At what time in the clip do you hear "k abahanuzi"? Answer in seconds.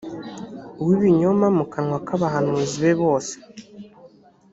2.07-2.77